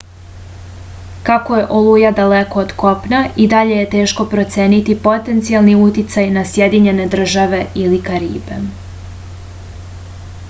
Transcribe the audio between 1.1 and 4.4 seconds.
kako je oluja daleko od kopna i dalje je teško